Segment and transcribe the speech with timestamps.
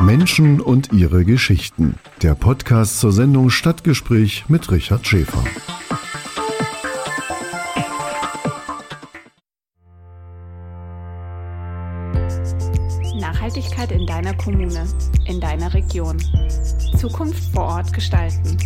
[0.00, 1.96] Menschen und ihre Geschichten.
[2.22, 5.42] Der Podcast zur Sendung Stadtgespräch mit Richard Schäfer.
[13.20, 14.86] Nachhaltigkeit in deiner Kommune,
[15.26, 16.18] in deiner Region.
[16.96, 18.56] Zukunft vor Ort gestalten.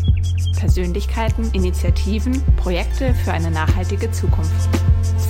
[0.59, 4.69] Persönlichkeiten, Initiativen, Projekte für eine nachhaltige Zukunft.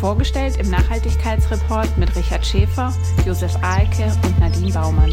[0.00, 2.93] Vorgestellt im Nachhaltigkeitsreport mit Richard Schäfer,
[3.25, 5.12] Josef Ahlke und Nadine Baumann.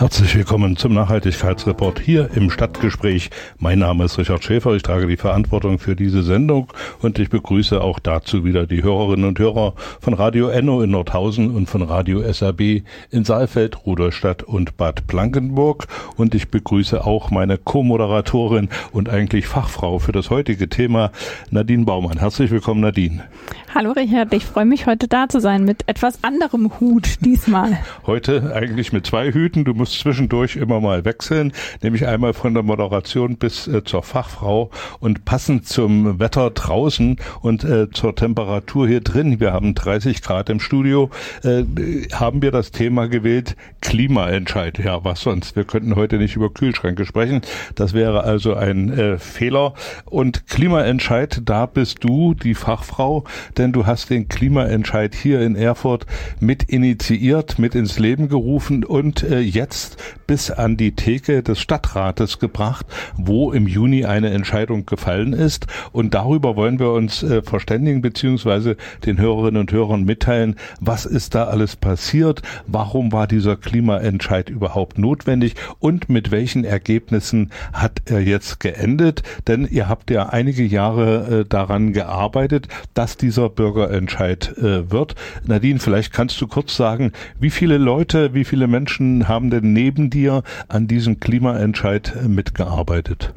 [0.00, 3.28] Herzlich willkommen zum Nachhaltigkeitsreport hier im Stadtgespräch.
[3.58, 7.82] Mein Name ist Richard Schäfer, ich trage die Verantwortung für diese Sendung und ich begrüße
[7.82, 12.22] auch dazu wieder die Hörerinnen und Hörer von Radio Enno in Nordhausen und von Radio
[12.32, 15.86] SAB in Saalfeld, Rudolstadt und Bad Blankenburg
[16.16, 21.12] und ich begrüße auch meine Co-Moderatorin und eigentlich Fachfrau für das heutige Thema,
[21.50, 22.20] Nadine Baumann.
[22.20, 23.24] Herzlich willkommen, Nadine.
[23.72, 27.78] Hallo Richard, ich freue mich heute da zu sein mit etwas anderem Hut diesmal.
[28.04, 29.64] Heute eigentlich mit zwei Hüten.
[29.64, 31.52] Du musst muss zwischendurch immer mal wechseln,
[31.82, 37.64] nämlich einmal von der Moderation bis äh, zur Fachfrau und passend zum Wetter draußen und
[37.64, 41.10] äh, zur Temperatur hier drin, wir haben 30 Grad im Studio,
[41.42, 41.64] äh,
[42.12, 44.78] haben wir das Thema gewählt, Klimaentscheid.
[44.78, 45.56] Ja, was sonst?
[45.56, 47.40] Wir könnten heute nicht über Kühlschränke sprechen.
[47.74, 49.74] Das wäre also ein äh, Fehler.
[50.04, 53.24] Und Klimaentscheid, da bist du die Fachfrau,
[53.56, 56.06] denn du hast den Klimaentscheid hier in Erfurt
[56.40, 61.58] mit initiiert, mit ins Leben gerufen und äh, jetzt jetzt bis an die Theke des
[61.58, 62.86] Stadtrates gebracht,
[63.16, 65.66] wo im Juni eine Entscheidung gefallen ist.
[65.92, 71.34] Und darüber wollen wir uns äh, verständigen, beziehungsweise den Hörerinnen und Hörern mitteilen, was ist
[71.34, 78.20] da alles passiert, warum war dieser Klimaentscheid überhaupt notwendig und mit welchen Ergebnissen hat er
[78.20, 79.22] jetzt geendet.
[79.48, 85.16] Denn ihr habt ja einige Jahre äh, daran gearbeitet, dass dieser Bürgerentscheid äh, wird.
[85.44, 87.10] Nadine, vielleicht kannst du kurz sagen,
[87.40, 93.32] wie viele Leute, wie viele Menschen haben denn neben dir an diesem Klimaentscheid mitgearbeitet?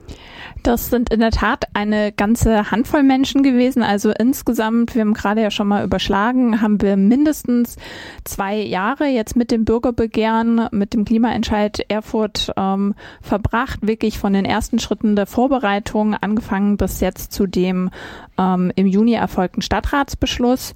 [0.64, 3.84] Das sind in der Tat eine ganze Handvoll Menschen gewesen.
[3.84, 7.76] Also insgesamt, wir haben gerade ja schon mal überschlagen, haben wir mindestens
[8.24, 13.80] zwei Jahre jetzt mit dem Bürgerbegehren, mit dem Klimaentscheid Erfurt ähm, verbracht.
[13.82, 17.90] Wirklich von den ersten Schritten der Vorbereitung angefangen bis jetzt zu dem
[18.38, 20.74] ähm, im Juni erfolgten Stadtratsbeschluss.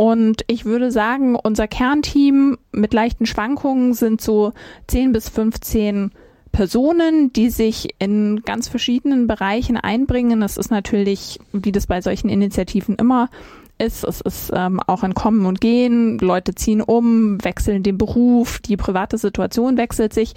[0.00, 4.54] Und ich würde sagen, unser Kernteam mit leichten Schwankungen sind so
[4.86, 6.12] 10 bis 15
[6.52, 10.40] Personen, die sich in ganz verschiedenen Bereichen einbringen.
[10.40, 13.28] Das ist natürlich, wie das bei solchen Initiativen immer
[13.76, 18.58] ist, es ist ähm, auch ein Kommen und Gehen, Leute ziehen um, wechseln den Beruf,
[18.60, 20.32] die private Situation wechselt sich.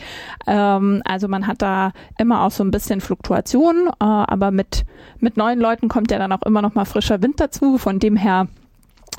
[0.45, 4.83] Ähm, also man hat da immer auch so ein bisschen Fluktuation, äh, aber mit,
[5.19, 7.77] mit neuen Leuten kommt ja dann auch immer noch mal frischer Wind dazu.
[7.77, 8.49] Von dem her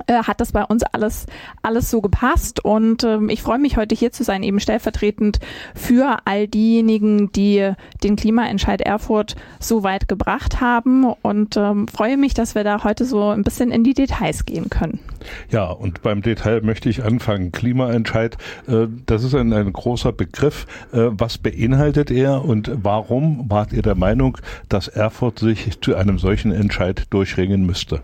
[0.09, 1.27] hat das bei uns alles
[1.63, 5.41] alles so gepasst und ähm, ich freue mich heute hier zu sein, eben stellvertretend
[5.75, 7.73] für all diejenigen, die
[8.03, 13.05] den Klimaentscheid Erfurt so weit gebracht haben und ähm, freue mich, dass wir da heute
[13.05, 14.99] so ein bisschen in die Details gehen können.
[15.51, 17.53] Ja, und beim Detail möchte ich anfangen.
[17.53, 20.67] Klimaentscheid, äh, das ist ein, ein großer Begriff.
[20.93, 24.39] Äh, was beinhaltet er und warum wart ihr der Meinung,
[24.69, 28.01] dass Erfurt sich zu einem solchen Entscheid durchringen müsste?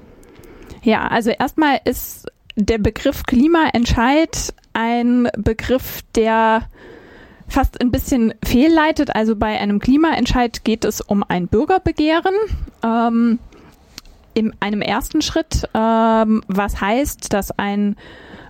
[0.82, 2.26] Ja, also erstmal ist
[2.56, 6.62] der Begriff Klimaentscheid ein Begriff, der
[7.48, 9.14] fast ein bisschen fehlleitet.
[9.14, 12.34] Also bei einem Klimaentscheid geht es um ein Bürgerbegehren.
[12.82, 13.38] Ähm,
[14.32, 17.96] in einem ersten Schritt, ähm, was heißt, dass ein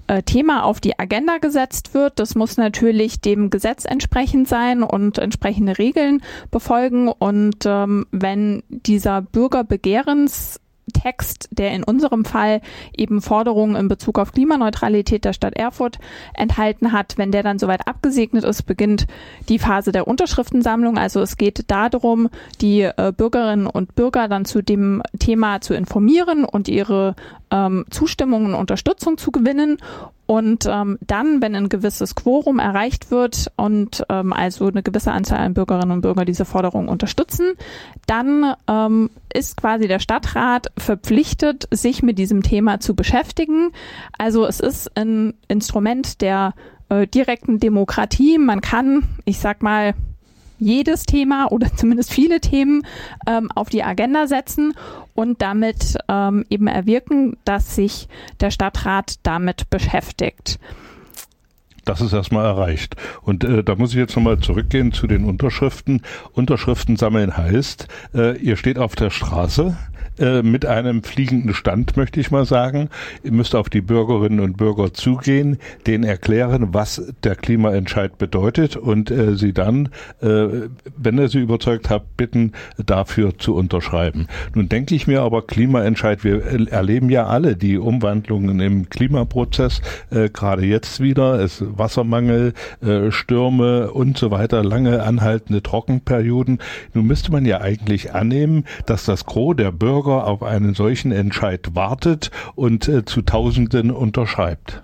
[0.06, 2.18] äh, Thema auf die Agenda gesetzt wird.
[2.18, 7.08] Das muss natürlich dem Gesetz entsprechend sein und entsprechende Regeln befolgen.
[7.08, 10.60] Und ähm, wenn dieser Bürgerbegehrens
[10.92, 12.60] Text, der in unserem Fall
[12.96, 15.98] eben Forderungen in Bezug auf Klimaneutralität der Stadt Erfurt
[16.34, 17.18] enthalten hat.
[17.18, 19.06] Wenn der dann soweit abgesegnet ist, beginnt
[19.48, 20.98] die Phase der Unterschriftensammlung.
[20.98, 22.28] Also es geht darum,
[22.60, 27.14] die äh, Bürgerinnen und Bürger dann zu dem Thema zu informieren und ihre
[27.50, 29.78] ähm, Zustimmung und Unterstützung zu gewinnen.
[30.26, 35.40] Und ähm, dann, wenn ein gewisses Quorum erreicht wird und ähm, also eine gewisse Anzahl
[35.40, 37.54] an Bürgerinnen und Bürger diese Forderung unterstützen,
[38.06, 43.72] dann ähm, ist quasi der Stadtrat verpflichtet, sich mit diesem Thema zu beschäftigen.
[44.18, 46.54] Also es ist ein Instrument der
[46.90, 48.38] äh, direkten Demokratie.
[48.38, 49.94] Man kann, ich sag mal,
[50.60, 52.86] jedes Thema oder zumindest viele Themen
[53.26, 54.74] ähm, auf die Agenda setzen
[55.14, 58.08] und damit ähm, eben erwirken, dass sich
[58.40, 60.58] der Stadtrat damit beschäftigt.
[61.84, 62.96] Das ist erstmal erreicht.
[63.22, 66.02] Und äh, da muss ich jetzt nochmal zurückgehen zu den Unterschriften.
[66.32, 69.76] Unterschriften sammeln heißt, äh, ihr steht auf der Straße,
[70.20, 72.90] äh, mit einem fliegenden Stand, möchte ich mal sagen.
[73.22, 79.10] Ihr müsst auf die Bürgerinnen und Bürger zugehen, denen erklären, was der Klimaentscheid bedeutet und
[79.10, 79.88] äh, sie dann,
[80.20, 80.46] äh,
[80.96, 84.26] wenn ihr sie überzeugt habt, bitten, dafür zu unterschreiben.
[84.54, 89.80] Nun denke ich mir aber, Klimaentscheid, wir erleben ja alle die Umwandlungen im Klimaprozess,
[90.10, 92.52] äh, gerade jetzt wieder, es Wassermangel,
[92.82, 96.58] äh, Stürme und so weiter, lange anhaltende Trockenperioden.
[96.92, 101.74] Nun müsste man ja eigentlich annehmen, dass das Gros der Bürger auf einen solchen Entscheid
[101.74, 104.82] wartet und äh, zu Tausenden unterschreibt.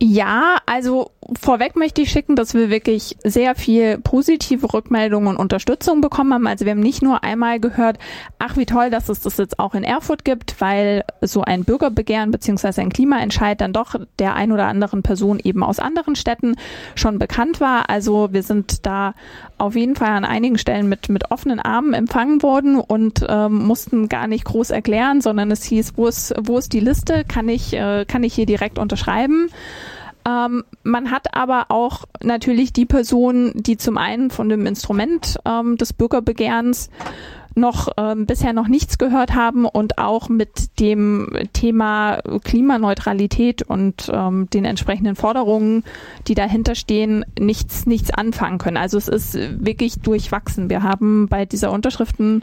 [0.00, 6.00] Ja, also vorweg möchte ich schicken, dass wir wirklich sehr viel positive Rückmeldungen und Unterstützung
[6.00, 6.46] bekommen haben.
[6.46, 7.98] Also wir haben nicht nur einmal gehört,
[8.38, 12.30] ach wie toll, dass es das jetzt auch in Erfurt gibt, weil so ein Bürgerbegehren
[12.30, 16.56] beziehungsweise ein Klimaentscheid dann doch der ein oder anderen Person eben aus anderen Städten
[16.94, 17.90] schon bekannt war.
[17.90, 19.14] Also wir sind da
[19.58, 24.08] auf jeden Fall an einigen Stellen mit, mit offenen Armen empfangen worden und ähm, mussten
[24.08, 27.24] gar nicht groß erklären, sondern es hieß, wo ist, wo ist die Liste?
[27.26, 29.48] Kann ich, äh, kann ich hier direkt unterschreiben?
[30.26, 35.76] Ähm, man hat aber auch natürlich die Personen, die zum einen von dem Instrument ähm,
[35.76, 36.90] des Bürgerbegehrens
[37.56, 44.48] noch ähm, bisher noch nichts gehört haben und auch mit dem Thema Klimaneutralität und ähm,
[44.50, 45.84] den entsprechenden Forderungen,
[46.26, 48.76] die dahinter stehen, nichts nichts anfangen können.
[48.76, 50.68] Also es ist wirklich durchwachsen.
[50.68, 52.42] Wir haben bei dieser Unterschriftensammlung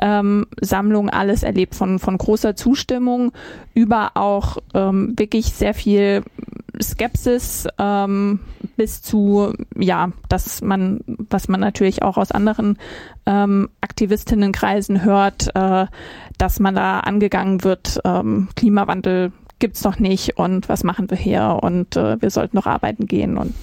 [0.00, 3.32] ähm, alles erlebt von von großer Zustimmung
[3.74, 6.22] über auch ähm, wirklich sehr viel
[6.82, 8.40] Skepsis ähm,
[8.76, 12.78] bis zu, ja, dass man, was man natürlich auch aus anderen
[13.26, 15.86] ähm, Aktivistinnenkreisen hört, äh,
[16.38, 21.58] dass man da angegangen wird, ähm, Klimawandel gibt's doch nicht und was machen wir hier?
[21.62, 23.54] Und äh, wir sollten noch arbeiten gehen und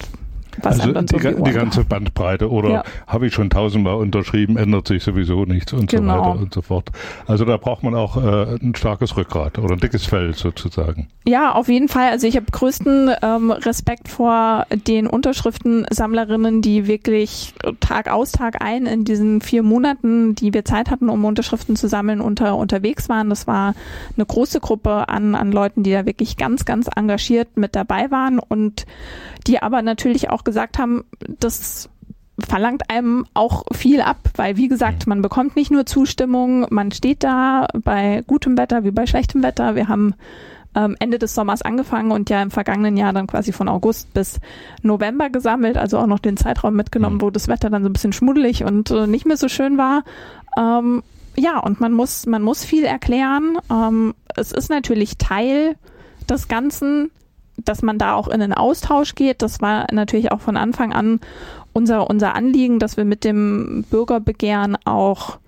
[0.62, 2.84] was also die, so die, ganze Bandbreite oder ja.
[3.06, 6.14] habe ich schon tausendmal unterschrieben, ändert sich sowieso nichts und genau.
[6.14, 6.90] so weiter und so fort.
[7.26, 11.08] Also da braucht man auch äh, ein starkes Rückgrat oder ein dickes Fell sozusagen.
[11.26, 12.10] Ja, auf jeden Fall.
[12.10, 18.86] Also ich habe größten ähm, Respekt vor den Unterschriftensammlerinnen, die wirklich Tag aus, Tag ein
[18.86, 23.30] in diesen vier Monaten, die wir Zeit hatten, um Unterschriften zu sammeln, unter, unterwegs waren.
[23.30, 23.74] Das war
[24.16, 28.38] eine große Gruppe an, an Leuten, die da wirklich ganz, ganz engagiert mit dabei waren
[28.38, 28.86] und
[29.46, 31.04] die aber natürlich auch gesagt haben,
[31.40, 31.88] das
[32.38, 37.22] verlangt einem auch viel ab, weil wie gesagt, man bekommt nicht nur Zustimmung, man steht
[37.22, 39.76] da bei gutem Wetter wie bei schlechtem Wetter.
[39.76, 40.14] Wir haben
[40.74, 44.40] ähm, Ende des Sommers angefangen und ja im vergangenen Jahr dann quasi von August bis
[44.82, 47.22] November gesammelt, also auch noch den Zeitraum mitgenommen, mhm.
[47.22, 50.02] wo das Wetter dann so ein bisschen schmuddelig und äh, nicht mehr so schön war.
[50.58, 51.02] Ähm,
[51.36, 53.58] ja, und man muss, man muss viel erklären.
[53.70, 55.76] Ähm, es ist natürlich Teil
[56.28, 57.10] des Ganzen,
[57.56, 59.42] dass man da auch in den Austausch geht.
[59.42, 61.20] Das war natürlich auch von Anfang an
[61.72, 65.38] unser, unser Anliegen, dass wir mit dem Bürgerbegehren auch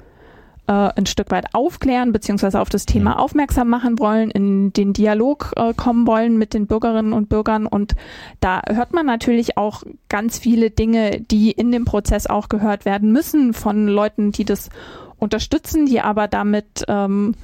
[0.67, 5.53] äh, ein Stück weit aufklären beziehungsweise auf das Thema aufmerksam machen wollen, in den Dialog
[5.56, 7.67] äh, kommen wollen mit den Bürgerinnen und Bürgern.
[7.67, 7.94] Und
[8.41, 13.12] da hört man natürlich auch ganz viele Dinge, die in dem Prozess auch gehört werden
[13.12, 14.70] müssen von Leuten, die das
[15.19, 17.35] unterstützen, die aber damit ähm,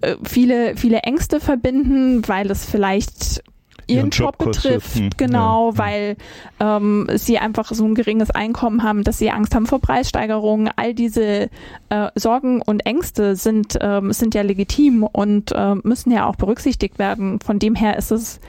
[0.00, 3.42] äh, viele, viele Ängste verbinden, weil es vielleicht
[3.90, 5.78] ihren Job, Job betrifft, hm, genau, ja.
[5.78, 6.16] weil
[6.58, 10.70] ähm, sie einfach so ein geringes Einkommen haben, dass sie Angst haben vor Preissteigerungen.
[10.76, 11.50] All diese
[11.88, 16.98] äh, Sorgen und Ängste sind, ähm, sind ja legitim und äh, müssen ja auch berücksichtigt
[16.98, 17.40] werden.
[17.40, 18.40] Von dem her ist es,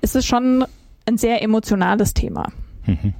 [0.00, 0.64] ist es schon
[1.06, 2.48] ein sehr emotionales Thema.
[2.86, 3.14] Mhm.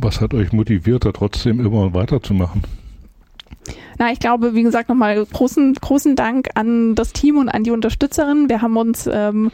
[0.00, 2.62] Was hat euch motiviert, da trotzdem immer weiterzumachen?
[3.98, 7.70] Na, ich glaube, wie gesagt, nochmal großen, großen Dank an das Team und an die
[7.70, 8.48] Unterstützerinnen.
[8.48, 9.50] Wir haben uns ähm,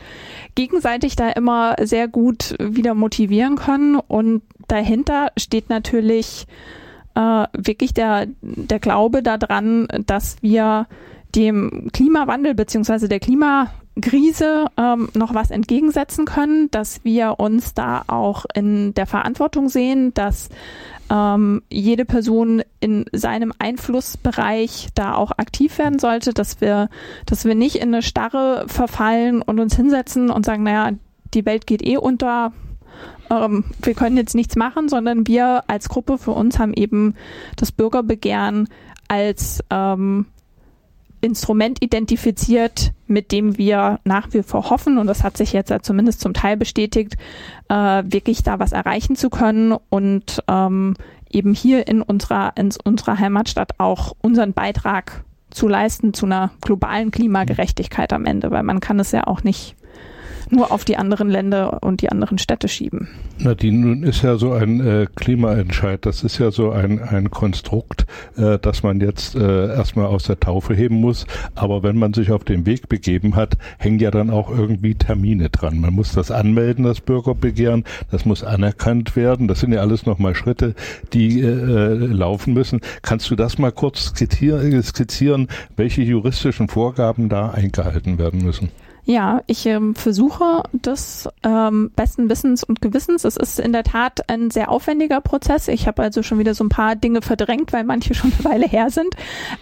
[0.54, 6.46] gegenseitig da immer sehr gut wieder motivieren können und dahinter steht natürlich
[7.14, 10.86] äh, wirklich der, der Glaube daran, dass wir
[11.34, 18.46] dem Klimawandel beziehungsweise der Klimakrise ähm, noch was entgegensetzen können, dass wir uns da auch
[18.54, 20.48] in der Verantwortung sehen, dass
[21.10, 26.88] ähm, jede Person in seinem Einflussbereich da auch aktiv werden sollte, dass wir,
[27.26, 30.92] dass wir nicht in eine Starre verfallen und uns hinsetzen und sagen, naja,
[31.34, 32.52] die Welt geht eh unter,
[33.28, 37.14] ähm, wir können jetzt nichts machen, sondern wir als Gruppe für uns haben eben
[37.56, 38.68] das Bürgerbegehren
[39.08, 40.26] als ähm,
[41.20, 46.20] Instrument identifiziert, mit dem wir nach wie vor hoffen, und das hat sich jetzt zumindest
[46.20, 47.16] zum Teil bestätigt,
[47.68, 50.94] äh, wirklich da was erreichen zu können und ähm,
[51.30, 57.10] eben hier in unserer, in unserer Heimatstadt auch unseren Beitrag zu leisten zu einer globalen
[57.10, 59.76] Klimagerechtigkeit am Ende, weil man kann es ja auch nicht
[60.50, 63.08] nur auf die anderen Länder und die anderen Städte schieben.
[63.38, 68.06] Nadine, nun ist ja so ein äh, Klimaentscheid, das ist ja so ein, ein Konstrukt,
[68.36, 71.26] äh, das man jetzt äh, erstmal aus der Taufe heben muss.
[71.54, 75.48] Aber wenn man sich auf den Weg begeben hat, hängen ja dann auch irgendwie Termine
[75.50, 75.80] dran.
[75.80, 79.48] Man muss das anmelden, das Bürgerbegehren, das muss anerkannt werden.
[79.48, 80.74] Das sind ja alles nochmal Schritte,
[81.12, 82.80] die äh, laufen müssen.
[83.02, 88.70] Kannst du das mal kurz skizzieren, welche juristischen Vorgaben da eingehalten werden müssen?
[89.04, 93.24] Ja, ich ähm, versuche das ähm, besten Wissens und Gewissens.
[93.24, 95.68] Es ist in der Tat ein sehr aufwendiger Prozess.
[95.68, 98.66] Ich habe also schon wieder so ein paar Dinge verdrängt, weil manche schon eine Weile
[98.66, 99.14] her sind.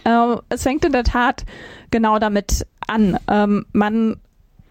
[0.04, 1.44] Äh, es fängt in der Tat
[1.90, 3.18] genau damit an.
[3.28, 4.16] Ähm, man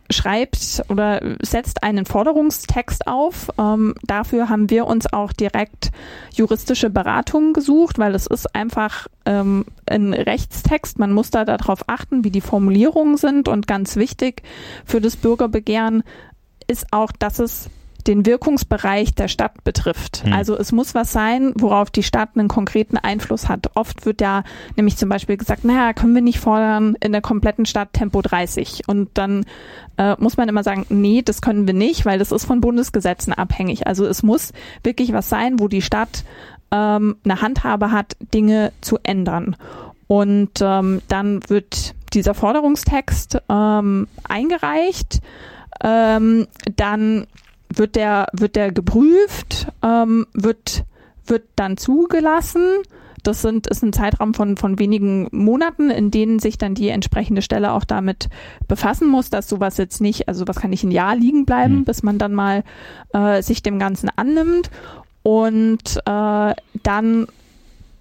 [0.09, 3.49] schreibt oder setzt einen Forderungstext auf.
[3.57, 5.91] Ähm, dafür haben wir uns auch direkt
[6.33, 10.99] juristische Beratungen gesucht, weil es ist einfach ähm, ein Rechtstext.
[10.99, 13.47] Man muss da darauf achten, wie die Formulierungen sind.
[13.47, 14.43] Und ganz wichtig
[14.85, 16.03] für das Bürgerbegehren
[16.67, 17.69] ist auch, dass es
[18.07, 20.23] den Wirkungsbereich der Stadt betrifft.
[20.23, 20.33] Hm.
[20.33, 23.71] Also es muss was sein, worauf die Stadt einen konkreten Einfluss hat.
[23.75, 24.43] Oft wird ja
[24.75, 28.83] nämlich zum Beispiel gesagt, naja, können wir nicht fordern in der kompletten Stadt Tempo 30.
[28.87, 29.45] Und dann
[29.97, 33.33] äh, muss man immer sagen, nee, das können wir nicht, weil das ist von Bundesgesetzen
[33.33, 33.87] abhängig.
[33.87, 36.23] Also es muss wirklich was sein, wo die Stadt
[36.71, 39.55] ähm, eine Handhabe hat, Dinge zu ändern.
[40.07, 45.19] Und ähm, dann wird dieser Forderungstext ähm, eingereicht.
[45.83, 47.27] Ähm, dann
[47.69, 50.85] wird der, wird der geprüft, ähm, wird,
[51.25, 52.63] wird dann zugelassen.
[53.23, 57.41] Das sind, ist ein Zeitraum von, von wenigen Monaten, in denen sich dann die entsprechende
[57.41, 58.29] Stelle auch damit
[58.67, 61.83] befassen muss, dass sowas jetzt nicht, also was kann nicht ein Jahr liegen bleiben, mhm.
[61.83, 62.63] bis man dann mal
[63.13, 64.69] äh, sich dem Ganzen annimmt.
[65.23, 67.27] Und äh, dann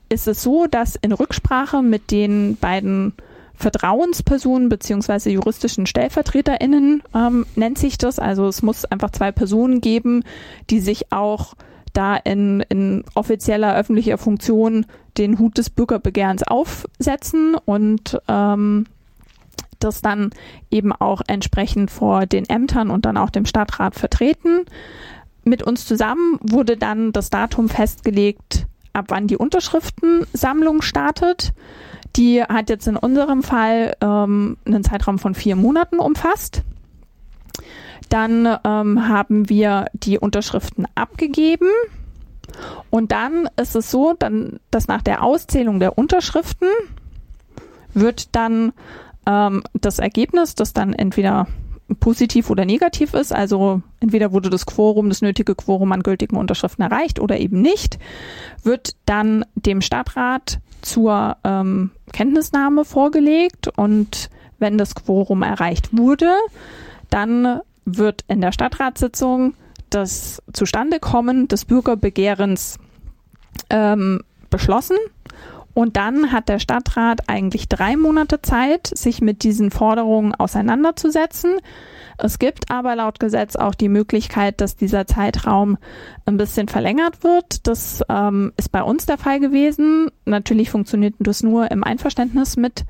[0.08, 3.14] ist es so, dass in Rücksprache mit den beiden
[3.56, 8.18] Vertrauenspersonen beziehungsweise juristischen StellvertreterInnen ähm, nennt sich das.
[8.18, 10.25] Also es muss einfach zwei Personen geben,
[10.70, 11.54] die sich auch
[11.92, 14.86] da in, in offizieller öffentlicher Funktion
[15.16, 18.86] den Hut des Bürgerbegehrens aufsetzen und ähm,
[19.78, 20.30] das dann
[20.70, 24.66] eben auch entsprechend vor den Ämtern und dann auch dem Stadtrat vertreten.
[25.44, 31.52] Mit uns zusammen wurde dann das Datum festgelegt, ab wann die Unterschriftensammlung startet.
[32.16, 36.62] Die hat jetzt in unserem Fall ähm, einen Zeitraum von vier Monaten umfasst.
[38.08, 41.68] Dann ähm, haben wir die Unterschriften abgegeben.
[42.90, 46.68] Und dann ist es so, dann, dass nach der Auszählung der Unterschriften
[47.92, 48.73] wird dann
[49.26, 51.49] ähm, das Ergebnis, das dann entweder
[52.00, 56.82] positiv oder negativ ist, also entweder wurde das Quorum, das nötige Quorum an gültigen Unterschriften
[56.82, 57.99] erreicht oder eben nicht,
[58.62, 66.33] wird dann dem Stadtrat zur ähm, Kenntnisnahme vorgelegt und wenn das Quorum erreicht wurde,
[67.11, 69.54] dann wird in der Stadtratssitzung
[69.90, 72.78] das Zustandekommen des Bürgerbegehrens
[73.71, 74.97] ähm, beschlossen.
[75.75, 81.59] Und dann hat der Stadtrat eigentlich drei Monate Zeit, sich mit diesen Forderungen auseinanderzusetzen.
[82.18, 85.78] Es gibt aber laut Gesetz auch die Möglichkeit, dass dieser Zeitraum
[86.25, 87.66] ein bisschen verlängert wird.
[87.66, 90.11] Das ähm, ist bei uns der Fall gewesen.
[90.25, 92.85] Natürlich funktioniert das nur im Einverständnis mit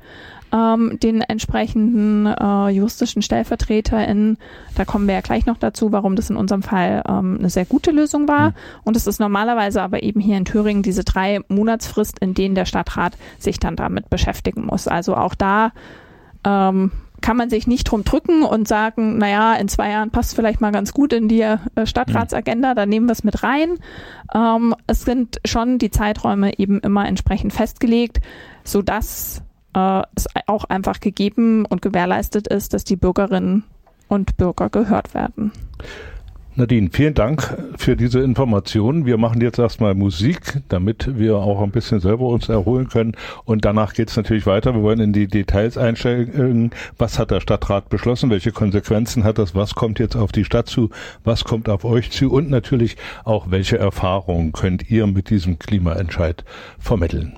[0.53, 4.37] ähm, den entsprechenden äh, juristischen StellvertreterInnen.
[4.75, 7.65] Da kommen wir ja gleich noch dazu, warum das in unserem Fall ähm, eine sehr
[7.65, 8.49] gute Lösung war.
[8.49, 8.53] Mhm.
[8.85, 12.65] Und es ist normalerweise aber eben hier in Thüringen diese drei Monatsfrist, in denen der
[12.65, 14.87] Stadtrat sich dann damit beschäftigen muss.
[14.87, 15.71] Also auch da
[16.45, 20.61] ähm, kann man sich nicht drum drücken und sagen, naja, in zwei Jahren passt vielleicht
[20.61, 23.77] mal ganz gut in die äh, Stadtratsagenda, da nehmen wir es mit rein.
[24.33, 28.19] Ähm, es sind schon die Zeiträume eben immer entsprechend festgelegt,
[28.63, 29.41] sodass
[29.73, 33.63] äh, es auch einfach gegeben und gewährleistet ist, dass die Bürgerinnen
[34.07, 35.51] und Bürger gehört werden.
[36.57, 39.05] Nadine, vielen Dank für diese Informationen.
[39.05, 43.15] Wir machen jetzt erstmal Musik, damit wir auch ein bisschen selber uns erholen können.
[43.45, 44.73] Und danach geht es natürlich weiter.
[44.73, 46.71] Wir wollen in die Details einsteigen.
[46.97, 48.31] Was hat der Stadtrat beschlossen?
[48.31, 49.53] Welche Konsequenzen hat das?
[49.53, 50.89] Was kommt jetzt auf die Stadt zu?
[51.23, 52.31] Was kommt auf euch zu?
[52.31, 56.43] Und natürlich auch, welche Erfahrungen könnt ihr mit diesem Klimaentscheid
[56.79, 57.37] vermitteln?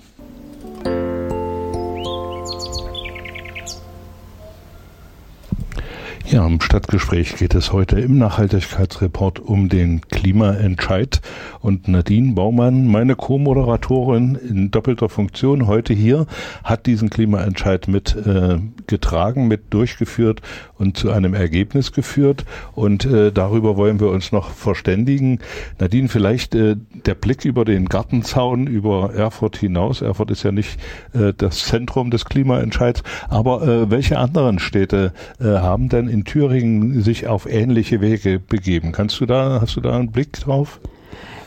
[6.31, 11.21] Ja, im Stadtgespräch geht es heute im Nachhaltigkeitsreport um den Klimaentscheid.
[11.59, 16.27] Und Nadine Baumann, meine Co-Moderatorin in doppelter Funktion heute hier,
[16.63, 20.43] hat diesen Klimaentscheid mit äh, getragen, mit durchgeführt
[20.77, 22.45] und zu einem Ergebnis geführt.
[22.75, 25.39] Und äh, darüber wollen wir uns noch verständigen.
[25.79, 26.75] Nadine, vielleicht äh,
[27.07, 30.03] der Blick über den Gartenzaun, über Erfurt hinaus.
[30.03, 30.79] Erfurt ist ja nicht
[31.13, 33.01] äh, das Zentrum des Klimaentscheids.
[33.29, 38.91] Aber äh, welche anderen Städte äh, haben denn in Thüringen sich auf ähnliche Wege begeben.
[38.91, 40.79] Kannst du da, hast du da einen Blick drauf?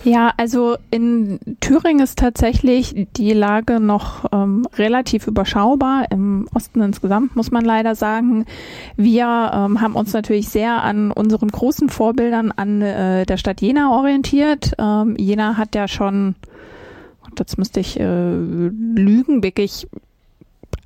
[0.05, 6.11] Ja, also in Thüringen ist tatsächlich die Lage noch ähm, relativ überschaubar.
[6.11, 8.45] Im Osten insgesamt muss man leider sagen.
[8.97, 13.93] Wir ähm, haben uns natürlich sehr an unseren großen Vorbildern an äh, der Stadt Jena
[13.97, 14.73] orientiert.
[14.77, 16.35] Ähm, Jena hat ja schon,
[17.39, 19.87] jetzt müsste ich äh, lügen, wirklich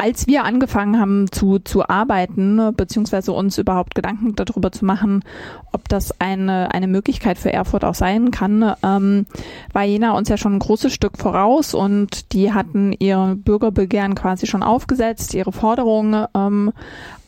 [0.07, 5.25] als wir angefangen haben zu, zu arbeiten, beziehungsweise uns überhaupt Gedanken darüber zu machen,
[5.73, 9.27] ob das eine, eine Möglichkeit für Erfurt auch sein kann, ähm,
[9.73, 14.47] war Jena uns ja schon ein großes Stück voraus und die hatten ihr Bürgerbegehren quasi
[14.47, 16.73] schon aufgesetzt, ihre Forderungen ähm,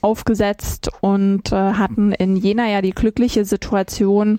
[0.01, 4.39] aufgesetzt und äh, hatten in Jena ja die glückliche Situation,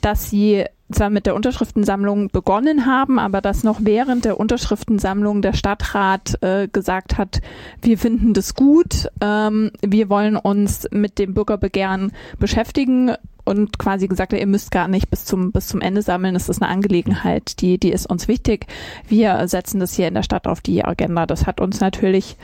[0.00, 5.52] dass sie zwar mit der Unterschriftensammlung begonnen haben, aber dass noch während der Unterschriftensammlung der
[5.52, 7.40] Stadtrat äh, gesagt hat,
[7.82, 13.12] wir finden das gut, ähm, wir wollen uns mit dem Bürgerbegehren beschäftigen
[13.44, 16.62] und quasi gesagt ihr müsst gar nicht bis zum, bis zum Ende sammeln, es ist
[16.62, 18.66] eine Angelegenheit, die, die ist uns wichtig.
[19.08, 21.26] Wir setzen das hier in der Stadt auf die Agenda.
[21.26, 22.36] Das hat uns natürlich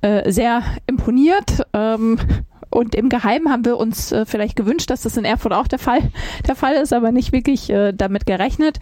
[0.00, 1.66] äh, sehr imponiert.
[1.72, 2.18] Ähm,
[2.76, 5.78] und im Geheimen haben wir uns äh, vielleicht gewünscht, dass das in Erfurt auch der
[5.78, 6.10] Fall,
[6.46, 8.80] der Fall ist, aber nicht wirklich äh, damit gerechnet.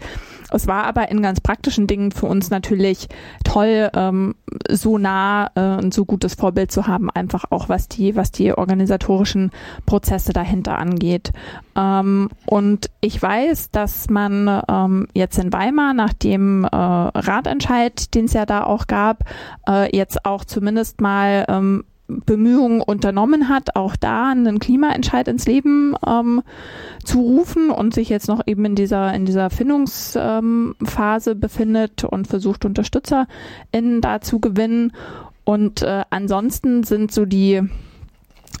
[0.51, 3.07] Es war aber in ganz praktischen Dingen für uns natürlich
[3.45, 4.35] toll, ähm,
[4.69, 8.51] so nah äh, und so gutes Vorbild zu haben, einfach auch was die, was die
[8.51, 9.51] organisatorischen
[9.85, 11.31] Prozesse dahinter angeht.
[11.77, 18.25] Ähm, und ich weiß, dass man ähm, jetzt in Weimar nach dem äh, Ratentscheid, den
[18.25, 19.23] es ja da auch gab,
[19.69, 25.95] äh, jetzt auch zumindest mal ähm, Bemühungen unternommen hat, auch da einen Klimaentscheid ins Leben
[26.05, 26.43] ähm,
[27.03, 32.27] zu rufen und sich jetzt noch eben in dieser in dieser Findungsphase ähm, befindet und
[32.27, 34.93] versucht UnterstützerInnen da zu gewinnen.
[35.43, 37.61] Und äh, ansonsten sind so die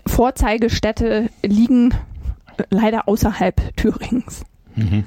[0.07, 1.93] Vorzeigestädte liegen
[2.69, 4.43] leider außerhalb Thürings.
[4.75, 5.03] Mhm.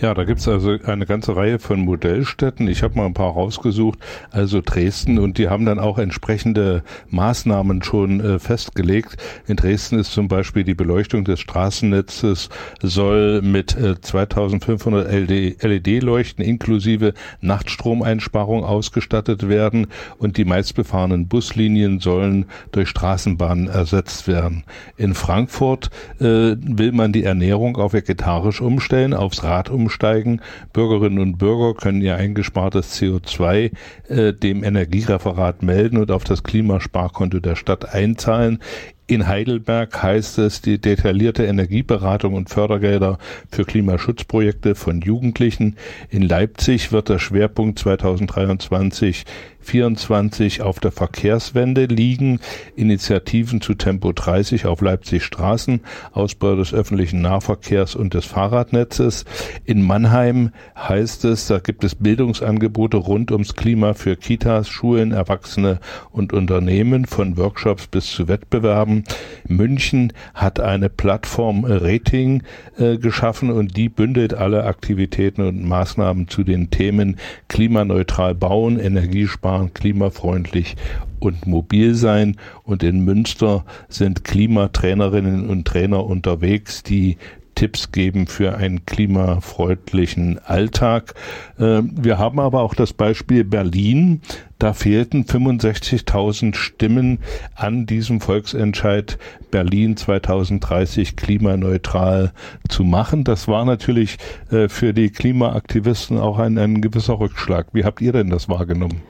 [0.00, 2.68] Ja, da gibt's also eine ganze Reihe von Modellstädten.
[2.68, 3.98] Ich habe mal ein paar rausgesucht,
[4.30, 9.16] also Dresden, und die haben dann auch entsprechende Maßnahmen schon äh, festgelegt.
[9.46, 12.48] In Dresden ist zum Beispiel die Beleuchtung des Straßennetzes
[12.82, 22.88] soll mit äh, 2500 LED-Leuchten inklusive Nachtstromeinsparung ausgestattet werden und die meistbefahrenen Buslinien sollen durch
[22.88, 24.64] Straßenbahnen ersetzt werden.
[24.96, 30.40] In Frankfurt äh, will man die Ernährung auf vegetarisch umstellen, aufs Rad Rad umsteigen.
[30.72, 33.70] Bürgerinnen und Bürger können ihr eingespartes CO2
[34.08, 38.58] äh, dem Energiereferat melden und auf das Klimasparkonto der Stadt einzahlen.
[39.06, 43.18] In Heidelberg heißt es die detaillierte Energieberatung und Fördergelder
[43.50, 45.76] für Klimaschutzprojekte von Jugendlichen.
[46.10, 49.24] In Leipzig wird der Schwerpunkt 2023
[49.70, 52.40] 24 auf der Verkehrswende liegen,
[52.74, 59.24] Initiativen zu Tempo 30 auf Leipzig Straßen, Ausbau des öffentlichen Nahverkehrs und des Fahrradnetzes.
[59.64, 65.78] In Mannheim heißt es, da gibt es Bildungsangebote rund ums Klima für Kitas, Schulen, Erwachsene
[66.10, 69.04] und Unternehmen, von Workshops bis zu Wettbewerben.
[69.46, 72.42] München hat eine Plattform Rating
[72.76, 79.59] äh, geschaffen und die bündelt alle Aktivitäten und Maßnahmen zu den Themen klimaneutral bauen, Energiesparen,
[79.60, 80.76] fahren, klimafreundlich
[81.18, 82.36] und mobil sein.
[82.64, 87.16] Und in Münster sind Klimatrainerinnen und Trainer unterwegs, die
[87.56, 91.14] Tipps geben für einen klimafreundlichen Alltag.
[91.58, 94.22] Ähm, wir haben aber auch das Beispiel Berlin.
[94.58, 97.18] Da fehlten 65.000 Stimmen
[97.54, 99.18] an diesem Volksentscheid
[99.50, 102.32] Berlin 2030 klimaneutral
[102.68, 103.24] zu machen.
[103.24, 104.16] Das war natürlich
[104.50, 107.66] äh, für die Klimaaktivisten auch ein, ein gewisser Rückschlag.
[107.72, 109.02] Wie habt ihr denn das wahrgenommen?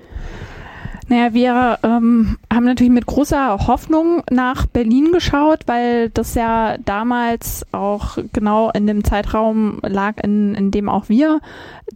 [1.10, 7.66] Naja, wir ähm, haben natürlich mit großer Hoffnung nach Berlin geschaut, weil das ja damals
[7.72, 11.40] auch genau in dem Zeitraum lag, in, in dem auch wir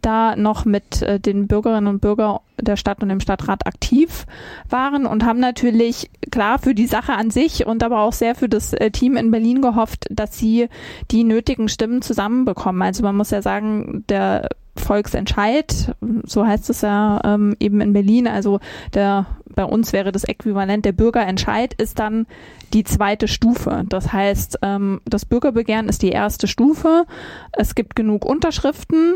[0.01, 4.25] da noch mit äh, den Bürgerinnen und Bürgern der Stadt und dem Stadtrat aktiv
[4.69, 8.49] waren und haben natürlich klar für die Sache an sich und aber auch sehr für
[8.49, 10.67] das äh, Team in Berlin gehofft, dass sie
[11.09, 12.81] die nötigen Stimmen zusammenbekommen.
[12.81, 18.27] Also man muss ja sagen, der Volksentscheid, so heißt es ja ähm, eben in Berlin,
[18.27, 18.59] also
[18.93, 22.27] der bei uns wäre das Äquivalent der Bürgerentscheid, ist dann
[22.73, 23.83] die zweite Stufe.
[23.87, 27.05] Das heißt, ähm, das Bürgerbegehren ist die erste Stufe.
[27.53, 29.15] Es gibt genug Unterschriften.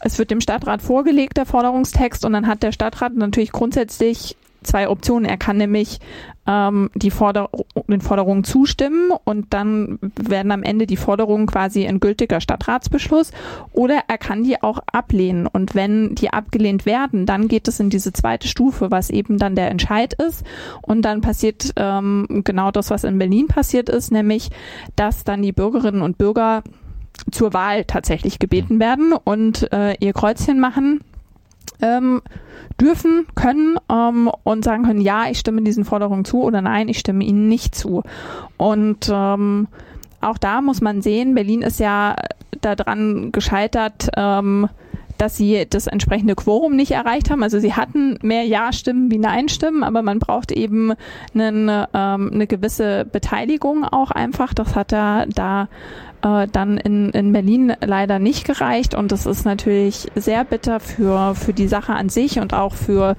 [0.00, 4.88] Es wird dem Stadtrat vorgelegt, der Forderungstext, und dann hat der Stadtrat natürlich grundsätzlich zwei
[4.88, 5.24] Optionen.
[5.24, 5.98] Er kann nämlich
[6.46, 7.50] ähm, die Forder
[7.88, 13.32] den Forderungen zustimmen und dann werden am Ende die Forderungen quasi ein gültiger Stadtratsbeschluss
[13.72, 15.46] oder er kann die auch ablehnen.
[15.46, 19.56] Und wenn die abgelehnt werden, dann geht es in diese zweite Stufe, was eben dann
[19.56, 20.44] der Entscheid ist.
[20.82, 24.50] Und dann passiert ähm, genau das, was in Berlin passiert ist, nämlich
[24.94, 26.62] dass dann die Bürgerinnen und Bürger
[27.30, 31.00] zur Wahl tatsächlich gebeten werden und äh, ihr Kreuzchen machen
[31.80, 32.22] ähm,
[32.80, 36.98] dürfen, können ähm, und sagen können, ja, ich stimme diesen Forderungen zu oder nein, ich
[36.98, 38.02] stimme ihnen nicht zu.
[38.56, 39.68] Und ähm,
[40.20, 42.16] auch da muss man sehen, Berlin ist ja
[42.60, 44.68] daran gescheitert, ähm,
[45.18, 47.42] dass sie das entsprechende Quorum nicht erreicht haben.
[47.42, 50.92] Also sie hatten mehr Ja-Stimmen wie Nein-Stimmen, aber man braucht eben
[51.34, 54.54] einen, ähm, eine gewisse Beteiligung auch einfach.
[54.54, 55.68] Das hat da, da
[56.22, 61.34] äh, dann in, in Berlin leider nicht gereicht und das ist natürlich sehr bitter für,
[61.34, 63.16] für die Sache an sich und auch für,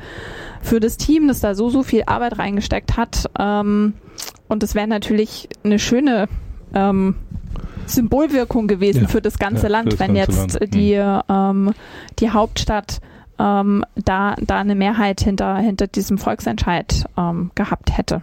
[0.61, 3.29] für das Team, das da so, so viel Arbeit reingesteckt hat.
[3.39, 3.93] Ähm,
[4.47, 6.27] und es wäre natürlich eine schöne
[6.73, 7.15] ähm,
[7.87, 10.73] Symbolwirkung gewesen ja, für das ganze ja, Land, das wenn ganze jetzt Land.
[10.73, 11.21] die, mhm.
[11.29, 11.73] ähm,
[12.19, 12.99] die Hauptstadt
[13.39, 18.21] ähm, da, da eine Mehrheit hinter, hinter diesem Volksentscheid ähm, gehabt hätte.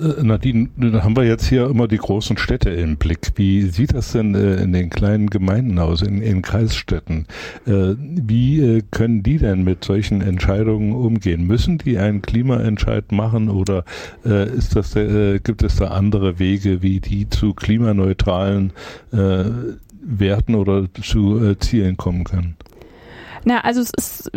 [0.00, 3.32] Äh, Nadine, dann haben wir jetzt hier immer die großen Städte im Blick.
[3.36, 7.26] Wie sieht das denn äh, in den kleinen Gemeinden aus, in, in Kreisstädten?
[7.66, 11.46] Äh, wie können die denn mit solchen Entscheidungen umgehen?
[11.46, 13.84] Müssen die einen Klimaentscheid machen oder
[14.24, 18.72] ist das, gibt es da andere Wege, wie die zu klimaneutralen
[19.10, 22.56] Werten oder zu Zielen kommen können?
[23.44, 24.30] Na, also es ist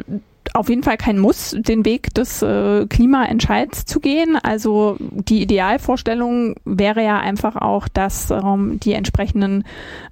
[0.53, 4.37] auf jeden Fall kein Muss, den Weg des äh, Klimaentscheids zu gehen.
[4.41, 9.63] Also die Idealvorstellung wäre ja einfach auch, dass ähm, die entsprechenden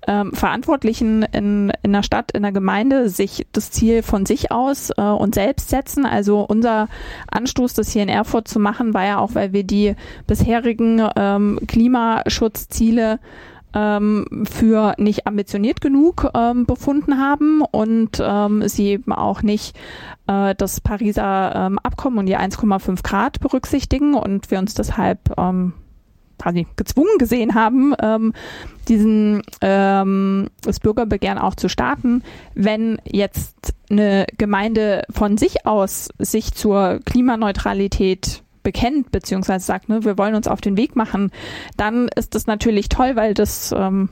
[0.07, 4.89] ähm, Verantwortlichen in, in der Stadt, in der Gemeinde sich das Ziel von sich aus
[4.97, 6.05] äh, und selbst setzen.
[6.05, 6.87] Also unser
[7.29, 11.59] Anstoß, das hier in Erfurt zu machen, war ja auch, weil wir die bisherigen ähm,
[11.67, 13.19] Klimaschutzziele
[13.73, 19.77] ähm, für nicht ambitioniert genug ähm, befunden haben und ähm, sie eben auch nicht
[20.27, 25.73] äh, das Pariser ähm, Abkommen und die 1,5 Grad berücksichtigen und wir uns deshalb ähm,
[26.37, 28.33] quasi gezwungen gesehen haben, ähm,
[28.87, 32.23] diesen ähm, das Bürgerbegehren auch zu starten,
[32.55, 40.17] wenn jetzt eine Gemeinde von sich aus sich zur Klimaneutralität bekennt, beziehungsweise sagt, ne, wir
[40.17, 41.31] wollen uns auf den Weg machen,
[41.77, 44.09] dann ist das natürlich toll, weil das ähm,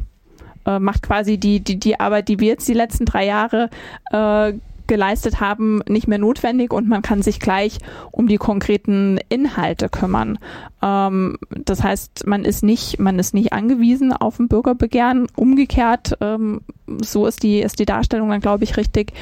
[0.66, 3.70] äh, macht quasi die, die, die Arbeit, die wir jetzt die letzten drei Jahre
[4.12, 4.54] äh,
[4.90, 7.78] geleistet haben, nicht mehr notwendig und man kann sich gleich
[8.12, 10.40] um die konkreten Inhalte kümmern.
[10.82, 15.28] Ähm, das heißt, man ist nicht, man ist nicht angewiesen auf ein Bürgerbegehren.
[15.36, 16.62] Umgekehrt ähm,
[17.04, 19.14] so ist die, ist die Darstellung dann, glaube ich, richtig.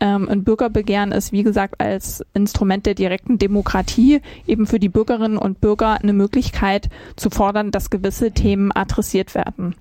[0.00, 5.38] Ähm, ein Bürgerbegehren ist, wie gesagt, als Instrument der direkten Demokratie eben für die Bürgerinnen
[5.38, 9.74] und Bürger eine Möglichkeit zu fordern, dass gewisse Themen adressiert werden.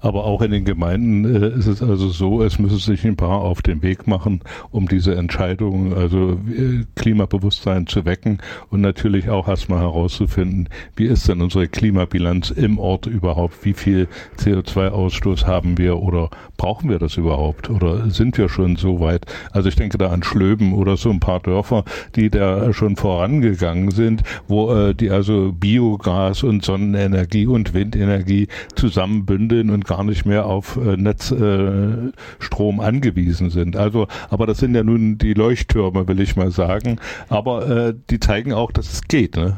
[0.00, 3.40] Aber auch in den Gemeinden äh, ist es also so, es müssen sich ein paar
[3.40, 8.38] auf den Weg machen, um diese Entscheidungen, also äh, Klimabewusstsein zu wecken
[8.70, 14.08] und natürlich auch erstmal herauszufinden, wie ist denn unsere Klimabilanz im Ort überhaupt, wie viel
[14.38, 17.70] CO2-Ausstoß haben wir oder brauchen wir das überhaupt?
[17.70, 19.26] Oder sind wir schon so weit?
[19.52, 23.90] Also ich denke da an Schlöben oder so ein paar Dörfer, die da schon vorangegangen
[23.90, 30.46] sind, wo äh, die also Biogas und Sonnenenergie und Windenergie zusammenbündeln und gar nicht mehr
[30.46, 33.76] auf äh, Netzstrom äh, angewiesen sind.
[33.76, 36.98] Also, aber das sind ja nun die Leuchttürme, will ich mal sagen.
[37.28, 39.36] Aber äh, die zeigen auch, dass es geht.
[39.36, 39.56] Ne?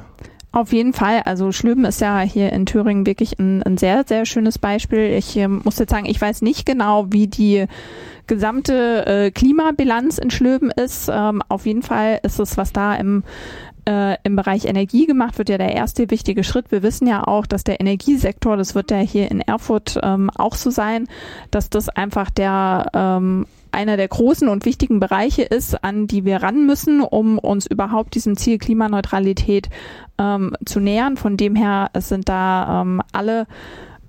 [0.51, 1.23] Auf jeden Fall.
[1.25, 5.13] Also Schlöben ist ja hier in Thüringen wirklich ein, ein sehr, sehr schönes Beispiel.
[5.13, 7.67] Ich äh, muss jetzt sagen, ich weiß nicht genau, wie die
[8.27, 11.11] gesamte äh, Klimabilanz in Schlöben ist.
[11.13, 13.25] Ähm, auf jeden Fall ist es, was da im
[13.89, 16.71] äh, im Bereich Energie gemacht wird, ja der erste wichtige Schritt.
[16.71, 20.55] Wir wissen ja auch, dass der Energiesektor, das wird ja hier in Erfurt ähm, auch
[20.55, 21.09] so sein,
[21.51, 26.43] dass das einfach der ähm, einer der großen und wichtigen Bereiche ist, an die wir
[26.43, 29.69] ran müssen, um uns überhaupt diesem Ziel Klimaneutralität
[30.19, 31.17] ähm, zu nähern.
[31.17, 33.47] Von dem her sind da ähm, alle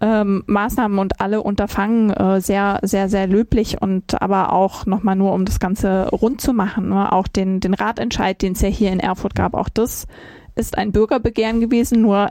[0.02, 5.34] ähm, Maßnahmen und alle Unterfangen äh, sehr, sehr, sehr löblich und aber auch nochmal nur,
[5.34, 7.12] um das Ganze rund zu machen, ne?
[7.12, 10.08] auch den, den Ratentscheid, den es ja hier in Erfurt gab, auch das
[10.56, 12.30] ist ein Bürgerbegehren gewesen, nur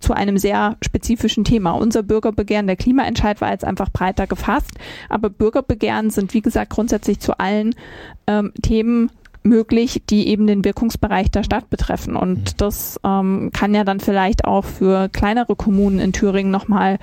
[0.00, 1.72] zu einem sehr spezifischen Thema.
[1.72, 4.72] Unser Bürgerbegehren, der Klimaentscheid war jetzt einfach breiter gefasst,
[5.08, 7.74] aber Bürgerbegehren sind, wie gesagt, grundsätzlich zu allen
[8.26, 9.10] ähm, Themen
[9.44, 12.16] möglich, die eben den Wirkungsbereich der Stadt betreffen.
[12.16, 12.56] Und mhm.
[12.56, 16.98] das ähm, kann ja dann vielleicht auch für kleinere Kommunen in Thüringen nochmal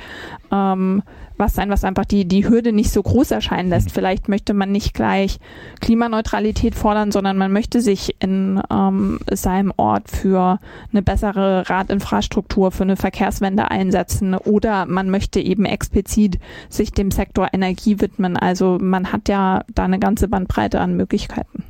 [0.52, 1.04] ähm,
[1.38, 3.90] was sein, was einfach die, die Hürde nicht so groß erscheinen lässt.
[3.90, 3.94] Mhm.
[3.94, 5.40] Vielleicht möchte man nicht gleich
[5.82, 10.60] Klimaneutralität fordern, sondern man möchte sich in ähm, seinem Ort für
[10.92, 17.50] eine bessere Radinfrastruktur, für eine Verkehrswende einsetzen oder man möchte eben explizit sich dem Sektor
[17.54, 18.36] Energie widmen.
[18.36, 21.64] Also man hat ja da eine ganze Bandbreite an Möglichkeiten.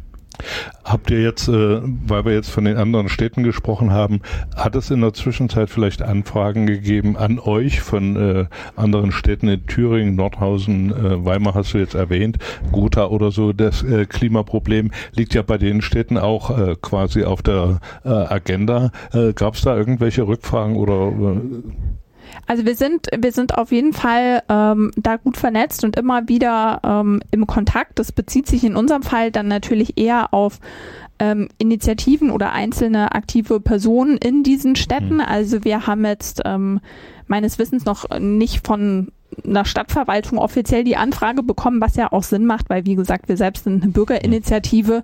[0.84, 4.22] Habt ihr jetzt, äh, weil wir jetzt von den anderen Städten gesprochen haben,
[4.56, 9.66] hat es in der Zwischenzeit vielleicht Anfragen gegeben an euch von äh, anderen Städten in
[9.66, 12.38] Thüringen, Nordhausen, äh, Weimar hast du jetzt erwähnt,
[12.72, 13.54] Gotha oder so?
[13.54, 18.92] Das äh, Klimaproblem liegt ja bei den Städten auch äh, quasi auf der äh, Agenda.
[19.14, 21.08] Äh, Gab es da irgendwelche Rückfragen oder?
[21.10, 21.42] Äh,
[22.52, 26.82] also wir sind, wir sind auf jeden Fall ähm, da gut vernetzt und immer wieder
[26.84, 27.98] ähm, im Kontakt.
[27.98, 30.60] Das bezieht sich in unserem Fall dann natürlich eher auf
[31.18, 35.16] ähm, Initiativen oder einzelne aktive Personen in diesen Städten.
[35.16, 35.26] Mhm.
[35.26, 36.82] Also wir haben jetzt ähm,
[37.26, 39.14] meines Wissens noch nicht von
[39.46, 43.38] einer Stadtverwaltung offiziell die Anfrage bekommen, was ja auch Sinn macht, weil wie gesagt, wir
[43.38, 45.04] selbst sind eine Bürgerinitiative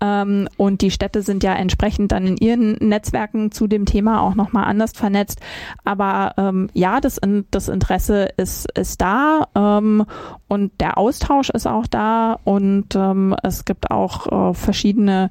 [0.00, 4.34] ähm, und die Städte sind ja entsprechend dann in ihren Netzwerken zu dem Thema auch
[4.34, 5.40] nochmal anders vernetzt.
[5.84, 10.04] Aber ähm, ja, das, das Interesse ist, ist da ähm,
[10.48, 15.30] und der Austausch ist auch da und ähm, es gibt auch äh, verschiedene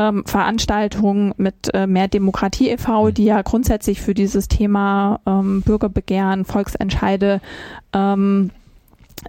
[0.00, 6.46] ähm, Veranstaltungen mit äh, Mehr Demokratie e.V., die ja grundsätzlich für dieses Thema ähm, Bürgerbegehren,
[6.46, 7.42] Volksentscheide
[7.92, 8.50] ähm,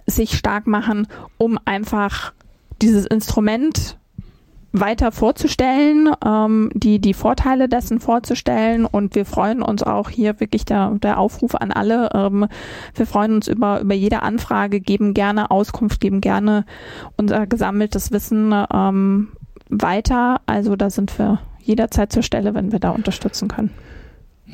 [0.06, 1.06] sich stark machen,
[1.36, 2.32] um einfach
[2.80, 3.98] dieses Instrument
[4.72, 8.86] weiter vorzustellen, ähm, die, die Vorteile dessen vorzustellen.
[8.86, 12.08] Und wir freuen uns auch hier wirklich der, der Aufruf an alle.
[12.14, 12.46] Ähm,
[12.94, 16.64] wir freuen uns über, über jede Anfrage, geben gerne Auskunft, geben gerne
[17.18, 19.28] unser gesammeltes Wissen ähm,
[19.72, 20.40] weiter.
[20.46, 23.70] Also da sind wir jederzeit zur Stelle, wenn wir da unterstützen können.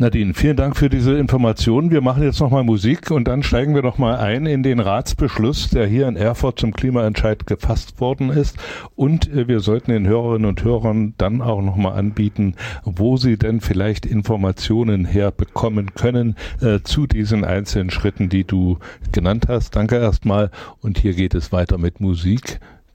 [0.01, 1.91] Nadine, vielen Dank für diese Informationen.
[1.91, 5.89] Wir machen jetzt nochmal Musik und dann steigen wir nochmal ein in den Ratsbeschluss, der
[5.89, 8.59] hier in Erfurt zum Klimaentscheid gefasst worden ist.
[8.95, 12.55] Und äh, wir sollten den Hörerinnen und Hörern dann auch nochmal anbieten,
[12.85, 18.79] wo sie denn vielleicht Informationen herbekommen können äh, zu diesen einzelnen Schritten, die du
[19.11, 19.75] genannt hast.
[19.75, 20.53] Danke erstmal.
[20.81, 22.61] Und hier geht es weiter mit Musik.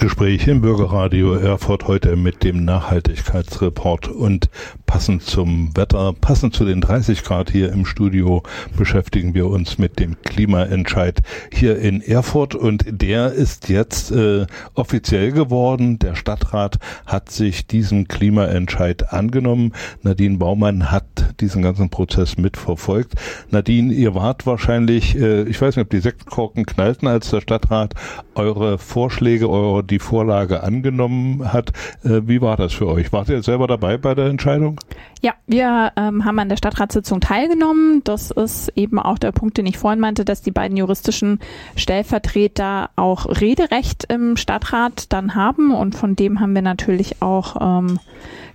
[0.00, 4.48] Gespräch im Bürgerradio Erfurt heute mit dem Nachhaltigkeitsreport und
[4.90, 8.42] passend zum Wetter, passend zu den 30 Grad hier im Studio
[8.76, 11.20] beschäftigen wir uns mit dem Klimaentscheid
[11.52, 16.00] hier in Erfurt und der ist jetzt äh, offiziell geworden.
[16.00, 19.74] Der Stadtrat hat sich diesem Klimaentscheid angenommen.
[20.02, 23.14] Nadine Baumann hat diesen ganzen Prozess mitverfolgt.
[23.52, 27.94] Nadine, ihr wart wahrscheinlich, äh, ich weiß nicht, ob die Sektkorken knallten, als der Stadtrat
[28.34, 31.70] eure Vorschläge, eure die Vorlage angenommen hat.
[32.02, 33.12] Äh, wie war das für euch?
[33.12, 34.79] Wart ihr selber dabei bei der Entscheidung?
[35.22, 38.02] Ja, wir ähm, haben an der Stadtratssitzung teilgenommen.
[38.04, 41.40] Das ist eben auch der Punkt, den ich vorhin meinte, dass die beiden juristischen
[41.76, 48.00] Stellvertreter auch Rederecht im Stadtrat dann haben und von dem haben wir natürlich auch ähm,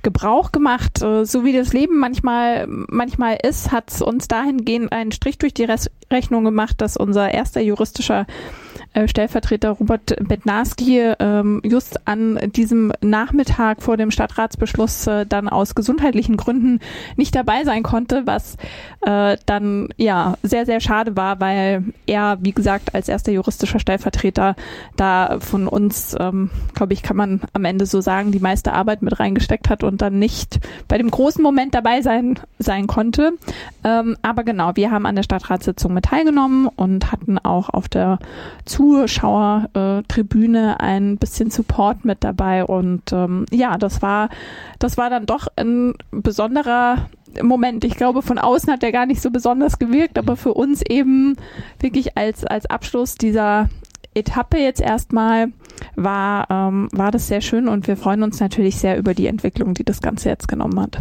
[0.01, 1.03] Gebrauch gemacht.
[1.03, 5.53] Äh, so wie das Leben manchmal, manchmal ist, hat es uns dahingehend einen Strich durch
[5.53, 5.67] die
[6.11, 8.25] Rechnung gemacht, dass unser erster juristischer
[9.05, 16.37] Stellvertreter Robert Bednarski ähm, just an diesem Nachmittag vor dem Stadtratsbeschluss äh, dann aus gesundheitlichen
[16.37, 16.79] Gründen
[17.15, 18.57] nicht dabei sein konnte, was
[19.01, 24.55] äh, dann ja sehr, sehr schade war, weil er, wie gesagt, als erster juristischer Stellvertreter
[24.95, 29.01] da von uns, ähm, glaube ich, kann man am Ende so sagen, die meiste Arbeit
[29.01, 33.33] mit reingesteckt hat und dann nicht bei dem großen Moment dabei sein, sein konnte.
[33.83, 38.19] Ähm, aber genau, wir haben an der Stadtratssitzung mit teilgenommen und hatten auch auf der
[38.65, 44.29] Zuschauertribüne ein bisschen Support mit dabei und ähm, ja, das war
[44.79, 47.09] das war dann doch ein besonderer
[47.41, 47.83] Moment.
[47.83, 51.35] Ich glaube, von außen hat er gar nicht so besonders gewirkt, aber für uns eben
[51.79, 53.69] wirklich als als Abschluss dieser
[54.13, 55.51] Etappe jetzt erstmal
[55.95, 59.73] war ähm, war das sehr schön und wir freuen uns natürlich sehr über die Entwicklung,
[59.73, 60.99] die das Ganze jetzt genommen hat.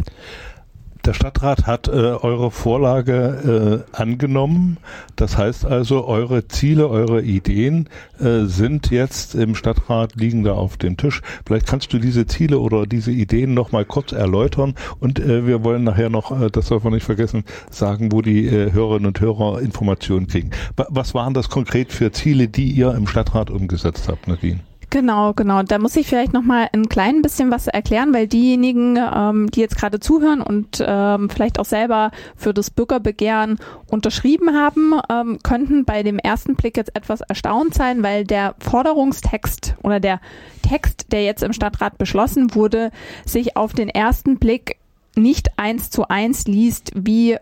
[1.05, 4.79] Der Stadtrat hat äh, eure Vorlage äh, angenommen.
[5.17, 10.79] Das heißt also, eure Ziele, eure Ideen äh, sind jetzt im Stadtrat, liegen da auf
[10.79, 11.21] dem Tisch.
[11.45, 14.77] Vielleicht kannst du diese Ziele oder diese Ideen noch mal kurz erläutern.
[14.99, 18.47] Und äh, wir wollen nachher noch, äh, das darf man nicht vergessen, sagen, wo die
[18.47, 20.53] äh, Hörerinnen und Hörer Informationen kriegen.
[20.88, 24.61] Was waren das konkret für Ziele, die ihr im Stadtrat umgesetzt habt, Nadine?
[24.94, 25.64] Genau, genau.
[25.64, 29.59] Da muss ich vielleicht noch mal ein klein bisschen was erklären, weil diejenigen, ähm, die
[29.59, 35.85] jetzt gerade zuhören und ähm, vielleicht auch selber für das Bürgerbegehren unterschrieben haben, ähm, könnten
[35.85, 40.20] bei dem ersten Blick jetzt etwas erstaunt sein, weil der Forderungstext oder der
[40.62, 42.92] Text, der jetzt im Stadtrat beschlossen wurde,
[43.26, 44.76] sich auf den ersten Blick
[45.16, 47.37] nicht eins zu eins liest, wie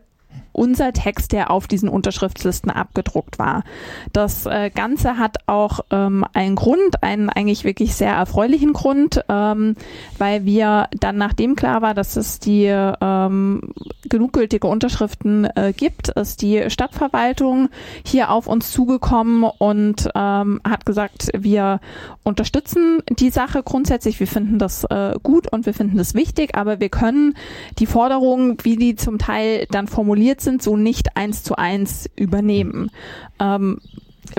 [0.52, 3.64] unser Text, der auf diesen Unterschriftslisten abgedruckt war.
[4.12, 9.76] Das äh, Ganze hat auch ähm, einen Grund, einen eigentlich wirklich sehr erfreulichen Grund, ähm,
[10.18, 13.72] weil wir dann, nachdem klar war, dass es die ähm,
[14.08, 17.70] genug gültige Unterschriften äh, gibt, ist die Stadtverwaltung
[18.04, 21.80] hier auf uns zugekommen und ähm, hat gesagt, wir
[22.22, 26.80] unterstützen die Sache grundsätzlich, wir finden das äh, gut und wir finden das wichtig, aber
[26.80, 27.34] wir können
[27.78, 32.90] die Forderungen, wie die zum Teil dann formuliert sind, so nicht eins zu eins übernehmen.
[33.40, 33.78] Ähm,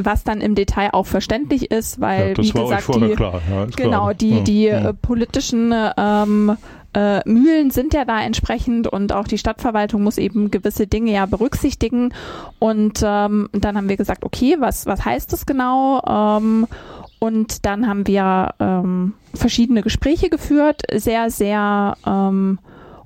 [0.02, 4.42] was dann im Detail auch verständlich ist, weil ja, wie gesagt die ja, genau die
[4.42, 4.90] die ja.
[4.90, 6.58] äh, politischen ähm,
[6.94, 11.26] äh, Mühlen sind ja da entsprechend und auch die Stadtverwaltung muss eben gewisse Dinge ja
[11.26, 12.14] berücksichtigen
[12.60, 16.68] und ähm, dann haben wir gesagt okay was was heißt das genau ähm,
[17.20, 22.60] und dann haben wir ähm, verschiedene Gespräche geführt sehr sehr ähm,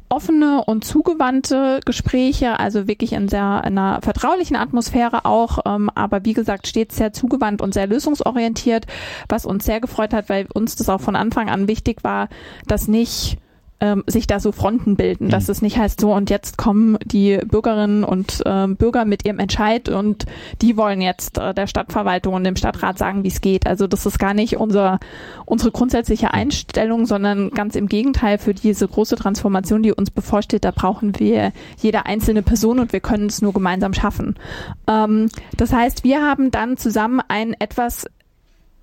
[0.10, 6.26] offene und zugewandte Gespräche, also wirklich in sehr in einer vertraulichen Atmosphäre auch, ähm, aber
[6.26, 8.86] wie gesagt stets sehr zugewandt und sehr lösungsorientiert,
[9.28, 12.30] was uns sehr gefreut hat, weil uns das auch von Anfang an wichtig war,
[12.67, 13.38] dass nicht
[13.80, 15.30] ähm, sich da so Fronten bilden, mhm.
[15.30, 19.40] dass es nicht heißt so und jetzt kommen die Bürgerinnen und ähm, Bürger mit ihrem
[19.40, 20.26] Entscheid und
[20.62, 23.68] die wollen jetzt äh, der Stadtverwaltung und dem Stadtrat sagen, wie es geht.
[23.68, 25.00] Also das ist gar nicht unser,
[25.46, 30.72] unsere grundsätzliche Einstellung, sondern ganz im Gegenteil für diese große Transformation, die uns bevorsteht, da
[30.72, 34.36] brauchen wir jede einzelne Person und wir können es nur gemeinsam schaffen.
[34.88, 38.08] Ähm, das heißt, wir haben dann zusammen einen etwas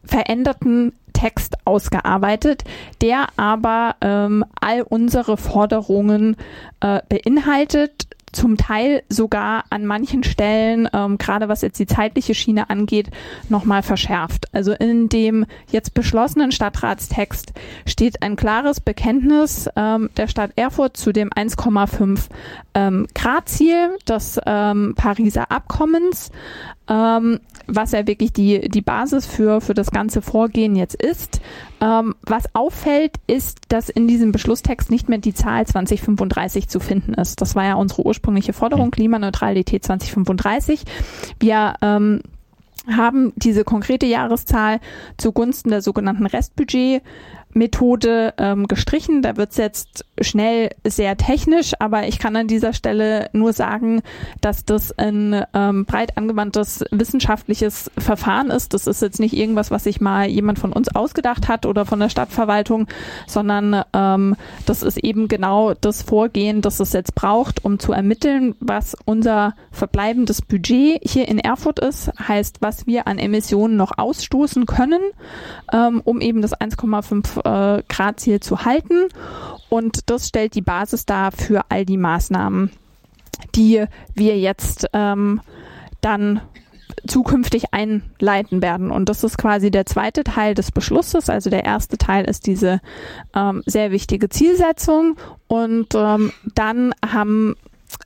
[0.04, 0.92] veränderten
[1.24, 2.64] Text ausgearbeitet,
[3.00, 6.36] der aber ähm, all unsere Forderungen
[6.80, 12.68] äh, beinhaltet, zum Teil sogar an manchen Stellen, ähm, gerade was jetzt die zeitliche Schiene
[12.68, 13.10] angeht,
[13.48, 14.52] nochmal verschärft.
[14.52, 17.54] Also in dem jetzt beschlossenen Stadtratstext
[17.86, 22.28] steht ein klares Bekenntnis ähm, der Stadt Erfurt zu dem 1,5
[22.74, 26.30] ähm, Grad Ziel des ähm, Pariser Abkommens
[26.88, 31.40] ähm, was ja wirklich die, die Basis für, für das ganze Vorgehen jetzt ist.
[31.80, 37.14] Ähm, was auffällt, ist, dass in diesem Beschlusstext nicht mehr die Zahl 2035 zu finden
[37.14, 37.40] ist.
[37.40, 40.84] Das war ja unsere ursprüngliche Forderung, Klimaneutralität 2035.
[41.40, 42.20] Wir ähm,
[42.88, 44.80] haben diese konkrete Jahreszahl
[45.16, 47.02] zugunsten der sogenannten Restbudget
[47.54, 49.22] Methode ähm, gestrichen.
[49.22, 54.02] Da wird's jetzt schnell sehr technisch, aber ich kann an dieser Stelle nur sagen,
[54.40, 58.74] dass das ein ähm, breit angewandtes wissenschaftliches Verfahren ist.
[58.74, 62.00] Das ist jetzt nicht irgendwas, was sich mal jemand von uns ausgedacht hat oder von
[62.00, 62.86] der Stadtverwaltung,
[63.26, 64.36] sondern ähm,
[64.66, 69.54] das ist eben genau das Vorgehen, das es jetzt braucht, um zu ermitteln, was unser
[69.70, 75.00] verbleibendes Budget hier in Erfurt ist, heißt, was wir an Emissionen noch ausstoßen können,
[75.72, 79.08] ähm, um eben das 1,5 äh, Grad zu halten.
[79.68, 82.70] Und das stellt die Basis dar für all die Maßnahmen,
[83.54, 85.40] die wir jetzt ähm,
[86.00, 86.40] dann
[87.06, 88.90] zukünftig einleiten werden.
[88.90, 91.28] Und das ist quasi der zweite Teil des Beschlusses.
[91.28, 92.80] Also der erste Teil ist diese
[93.34, 95.16] ähm, sehr wichtige Zielsetzung.
[95.48, 97.56] Und ähm, dann haben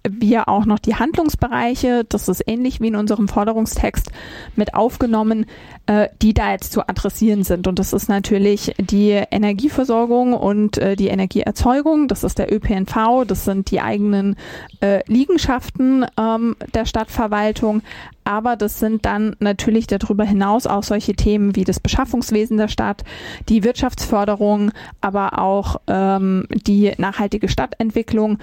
[0.09, 4.11] wir auch noch die Handlungsbereiche, das ist ähnlich wie in unserem Forderungstext
[4.57, 5.47] mit aufgenommen,
[5.87, 7.67] äh, die da jetzt zu adressieren sind.
[7.67, 13.45] Und das ist natürlich die Energieversorgung und äh, die Energieerzeugung, das ist der ÖPNV, das
[13.45, 14.37] sind die eigenen
[14.81, 17.83] äh, Liegenschaften ähm, der Stadtverwaltung.
[18.25, 23.03] Aber das sind dann natürlich darüber hinaus auch solche Themen wie das Beschaffungswesen der Stadt,
[23.49, 28.39] die Wirtschaftsförderung, aber auch ähm, die nachhaltige Stadtentwicklung.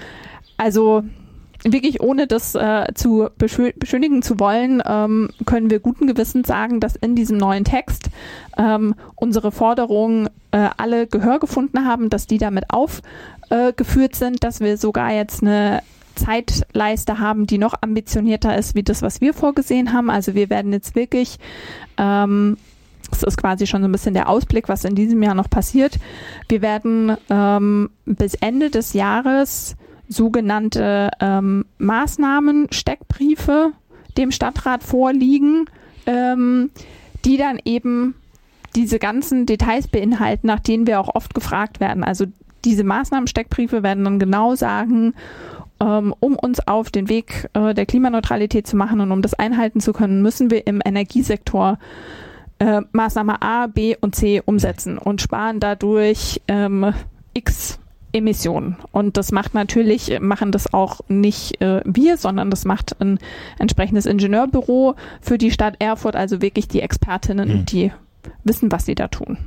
[0.56, 1.04] Also
[1.72, 6.96] wirklich ohne das äh, zu beschönigen zu wollen, ähm, können wir guten Gewissens sagen, dass
[6.96, 8.10] in diesem neuen Text
[8.56, 14.60] ähm, unsere Forderungen äh, alle Gehör gefunden haben, dass die damit aufgeführt äh, sind, dass
[14.60, 15.82] wir sogar jetzt eine
[16.14, 20.10] Zeitleiste haben, die noch ambitionierter ist, wie das, was wir vorgesehen haben.
[20.10, 21.38] Also wir werden jetzt wirklich
[21.98, 22.56] ähm,
[23.12, 25.98] ist quasi schon so ein bisschen der Ausblick, was in diesem Jahr noch passiert.
[26.48, 29.76] Wir werden ähm, bis Ende des Jahres
[30.08, 33.72] sogenannte ähm, Maßnahmen-Steckbriefe
[34.16, 35.66] dem Stadtrat vorliegen,
[36.06, 36.70] ähm,
[37.24, 38.14] die dann eben
[38.74, 42.04] diese ganzen Details beinhalten, nach denen wir auch oft gefragt werden.
[42.04, 42.26] Also
[42.64, 45.14] diese Maßnahmen-Steckbriefe werden dann genau sagen,
[45.80, 49.80] ähm, um uns auf den Weg äh, der Klimaneutralität zu machen und um das einhalten
[49.80, 51.78] zu können, müssen wir im Energiesektor
[52.58, 56.92] äh, Maßnahme A, B und C umsetzen und sparen dadurch ähm,
[57.34, 57.78] X
[58.16, 58.76] Emissionen.
[58.92, 63.18] Und das macht natürlich, machen das auch nicht äh, wir, sondern das macht ein
[63.58, 67.66] entsprechendes Ingenieurbüro für die Stadt Erfurt, also wirklich die Expertinnen, mhm.
[67.66, 67.92] die
[68.44, 69.38] wissen, was sie da tun.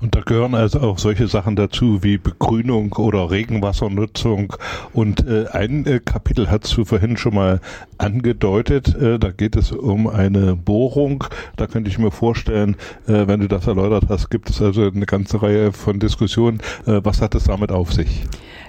[0.00, 4.54] Und da gehören also auch solche Sachen dazu wie Begrünung oder Regenwassernutzung.
[4.92, 7.60] Und äh, ein äh, Kapitel hast du vorhin schon mal
[7.98, 8.94] angedeutet.
[8.94, 11.24] Äh, da geht es um eine Bohrung.
[11.56, 12.76] Da könnte ich mir vorstellen,
[13.06, 16.60] äh, wenn du das erläutert hast, gibt es also eine ganze Reihe von Diskussionen.
[16.86, 18.24] Äh, was hat es damit auf sich?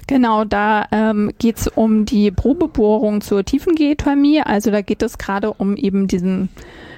[0.07, 4.41] Genau, da ähm, geht es um die Probebohrung zur Tiefengeothermie.
[4.41, 6.49] Also da geht es gerade um eben diesen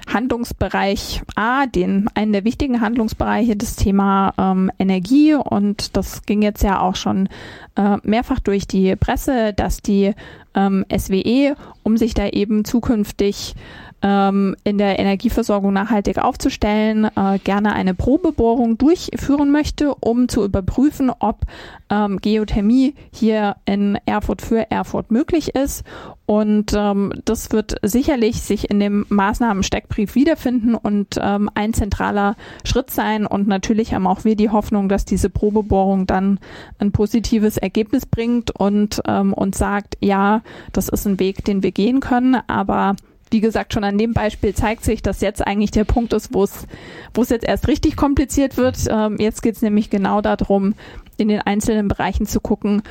[0.06, 5.34] Handlungsbereich A, den einen der wichtigen Handlungsbereiche, das Thema ähm, Energie.
[5.34, 7.28] Und das ging jetzt ja auch schon
[7.76, 10.14] äh, mehrfach durch die Presse, dass die
[10.54, 13.54] ähm, SWE, um sich da eben zukünftig
[14.02, 21.10] ähm, in der Energieversorgung nachhaltig aufzustellen, äh, gerne eine Probebohrung durchführen möchte, um zu überprüfen,
[21.18, 21.40] ob
[21.88, 25.84] ähm, Geothermie hier in Erfurt für Erfurt möglich ist.
[26.26, 32.34] Und ähm, das wird sicherlich sich in dem Maßnahmen-Steckbrief wiederfinden und ähm, ein zentraler
[32.64, 33.26] Schritt sein.
[33.26, 36.40] Und natürlich haben auch wir die Hoffnung, dass diese Probebohrung dann
[36.78, 40.42] ein positives Ergebnis bringt und ähm, uns sagt, ja,
[40.72, 42.96] das ist ein Weg, den wir gehen können, aber
[43.30, 46.44] wie gesagt, schon an dem Beispiel zeigt sich, dass jetzt eigentlich der Punkt ist, wo
[46.44, 46.66] es,
[47.14, 48.78] wo es jetzt erst richtig kompliziert wird.
[48.88, 50.74] Ähm, jetzt geht es nämlich genau darum,
[51.16, 52.82] in den einzelnen Bereichen zu gucken,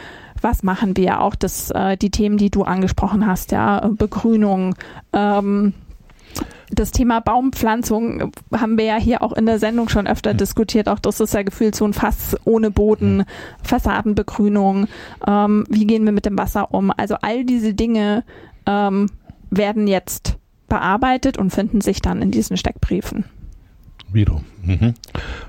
[0.42, 1.22] was machen wir?
[1.22, 4.76] Auch das, äh, die Themen, die du angesprochen hast, ja, Begrünung,
[5.14, 5.74] ähm,
[6.72, 10.38] das Thema Baumpflanzung haben wir ja hier auch in der Sendung schon öfter mhm.
[10.38, 10.90] diskutiert.
[10.90, 13.26] Auch das ist ja gefühlt so ein Fass ohne Boden, mhm.
[13.64, 14.88] Fassadenbegrünung.
[15.26, 16.92] Ähm, wie gehen wir mit dem Wasser um?
[16.96, 18.24] Also all diese Dinge
[18.66, 19.10] ähm,
[19.50, 20.38] werden jetzt
[20.68, 23.26] bearbeitet und finden sich dann in diesen Steckbriefen.
[24.12, 24.42] Wieder.
[24.64, 24.94] Mhm.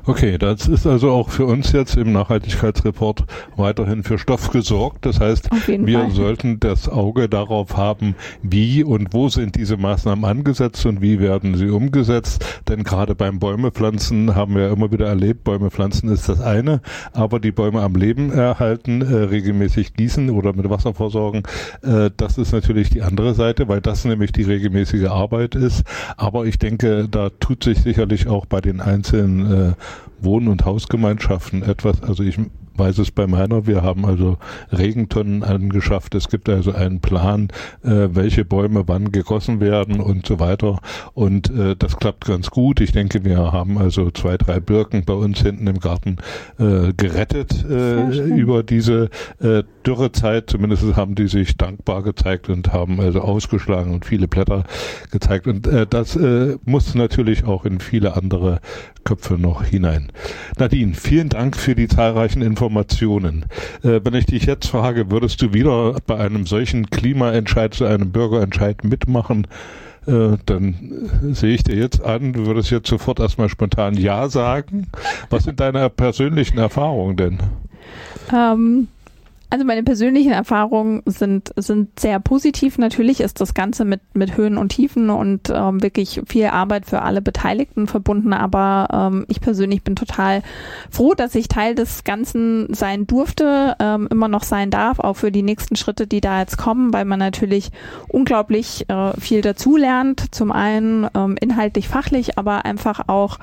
[0.07, 3.25] Okay, das ist also auch für uns jetzt im Nachhaltigkeitsreport
[3.57, 5.05] weiterhin für Stoff gesorgt.
[5.05, 6.11] Das heißt, wir Fall.
[6.13, 11.57] sollten das Auge darauf haben, wie und wo sind diese Maßnahmen angesetzt und wie werden
[11.57, 12.45] sie umgesetzt.
[12.69, 16.81] Denn gerade beim Bäume pflanzen haben wir immer wieder erlebt, Bäume pflanzen ist das eine,
[17.13, 21.43] aber die Bäume am Leben erhalten, äh, regelmäßig gießen oder mit Wasser versorgen,
[21.83, 25.83] äh, das ist natürlich die andere Seite, weil das nämlich die regelmäßige Arbeit ist.
[26.17, 29.75] Aber ich denke, da tut sich sicherlich auch bei den einzelnen einzelnen äh,
[30.21, 32.39] Wohn- und Hausgemeinschaften etwas, also ich
[32.79, 34.39] weiß es bei meiner, wir haben also
[34.73, 37.49] Regentonnen angeschafft, es gibt also einen Plan,
[37.83, 40.81] äh, welche Bäume wann gegossen werden und so weiter.
[41.15, 42.81] Und äh, das klappt ganz gut.
[42.81, 46.19] Ich denke, wir haben also zwei, drei Birken bei uns hinten im Garten
[46.59, 53.01] äh, gerettet äh, über diese äh, Dürrezeit, zumindest haben die sich dankbar gezeigt und haben
[53.01, 54.65] also ausgeschlagen und viele Blätter
[55.11, 55.47] gezeigt.
[55.47, 58.61] Und äh, das äh, muss natürlich auch in viele andere
[59.07, 60.09] Köpfe noch hinein.
[60.59, 63.47] Nadine, vielen Dank für die zahlreichen Informationen.
[63.83, 68.11] Äh, wenn ich dich jetzt frage, würdest du wieder bei einem solchen Klimaentscheid, zu einem
[68.11, 69.47] Bürgerentscheid mitmachen?
[70.07, 74.89] Äh, dann sehe ich dir jetzt an, du würdest jetzt sofort erstmal spontan Ja sagen.
[75.31, 77.39] Was sind deine persönlichen Erfahrungen denn?
[78.35, 78.89] Ähm,
[79.49, 82.79] also meine persönlichen Erfahrungen sind, sind sehr positiv.
[82.79, 87.03] Natürlich ist das Ganze mit, mit Höhen und Tiefen und ähm, wirklich viel Arbeit für
[87.03, 88.33] alle Beteiligten verbunden.
[88.33, 90.43] Aber ähm, ich persönlich bin total
[90.91, 95.31] froh, dass ich Teil des Ganzen sein durfte, ähm, immer noch sein darf, auch für
[95.31, 97.71] die nächsten Schritte, die da jetzt kommen, weil man natürlich
[98.09, 100.35] unglaublich äh, viel dazulernt.
[100.35, 103.39] Zum einen ähm, inhaltlich, fachlich, aber einfach auch,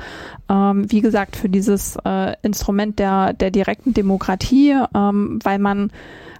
[0.49, 5.91] ähm, wie gesagt, für dieses äh, Instrument der, der direkten Demokratie, ähm, weil man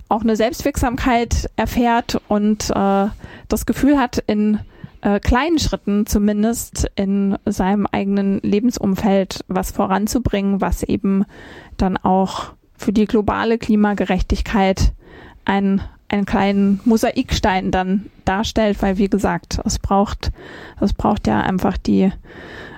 [0.09, 3.07] auch eine Selbstwirksamkeit erfährt und äh,
[3.47, 4.59] das Gefühl hat, in
[5.01, 11.25] äh, kleinen Schritten zumindest in seinem eigenen Lebensumfeld was voranzubringen, was eben
[11.77, 14.93] dann auch für die globale Klimagerechtigkeit
[15.45, 15.81] ein
[16.13, 20.31] einen kleinen Mosaikstein dann darstellt, weil wie gesagt, es braucht,
[20.79, 22.11] es braucht ja einfach die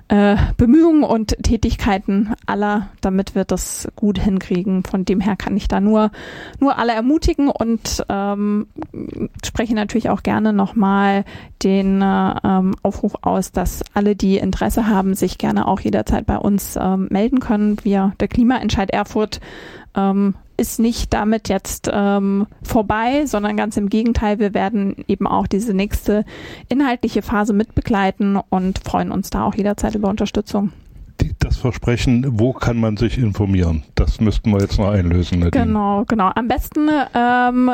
[0.08, 4.84] äh, Bemühungen und Tätigkeiten aller, damit wir das gut hinkriegen.
[4.84, 6.12] Von dem her kann ich da nur,
[6.60, 8.68] nur alle ermutigen und ähm,
[9.44, 11.26] spreche natürlich auch gerne nochmal
[11.64, 16.38] den äh, ähm, Aufruf aus, dass alle, die Interesse haben, sich gerne auch jederzeit bei
[16.38, 17.78] uns ähm, melden können.
[17.84, 19.40] Wir, der Klimaentscheid Erfurt,
[19.96, 25.48] ähm, ist nicht damit jetzt ähm, vorbei, sondern ganz im Gegenteil, wir werden eben auch
[25.48, 26.26] diese nächste
[26.70, 30.72] inhaltliche Phase mitbegleiten und freuen uns da auch jederzeit über Unterstützung.
[31.22, 33.84] Die, das Versprechen, wo kann man sich informieren?
[33.96, 35.40] Das müssten wir jetzt noch einlösen.
[35.40, 35.66] Nadine.
[35.66, 36.32] Genau, genau.
[36.36, 37.72] Am besten ähm,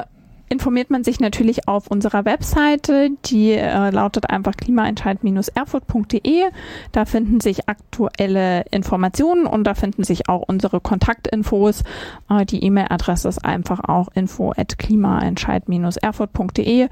[0.51, 6.43] informiert man sich natürlich auf unserer Webseite, die äh, lautet einfach klimaentscheid-erfurt.de.
[6.91, 11.85] Da finden sich aktuelle Informationen und da finden sich auch unsere Kontaktinfos.
[12.29, 16.81] Äh, die E-Mail-Adresse ist einfach auch info at klimaentscheid-erfurt.de.
[16.81, 16.89] Äh,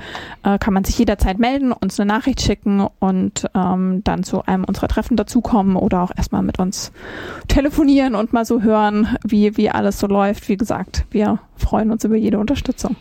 [0.57, 4.87] kann man sich jederzeit melden, uns eine Nachricht schicken und ähm, dann zu einem unserer
[4.87, 6.93] Treffen dazukommen oder auch erstmal mit uns
[7.49, 10.47] telefonieren und mal so hören, wie, wie alles so läuft.
[10.47, 12.95] Wie gesagt, wir freuen uns über jede Unterstützung.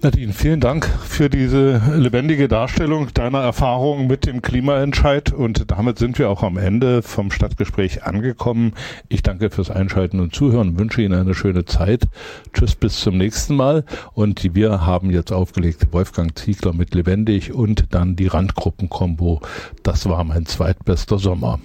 [0.00, 6.20] Nadine, vielen Dank für diese lebendige Darstellung deiner Erfahrungen mit dem Klimaentscheid und damit sind
[6.20, 8.74] wir auch am Ende vom Stadtgespräch angekommen.
[9.08, 12.04] Ich danke fürs Einschalten und Zuhören, wünsche Ihnen eine schöne Zeit.
[12.52, 17.86] Tschüss, bis zum nächsten Mal und wir haben jetzt aufgelegt Wolfgang Ziegler mit Lebendig und
[17.90, 19.40] dann die Randgruppenkombo.
[19.82, 21.58] Das war mein zweitbester Sommer.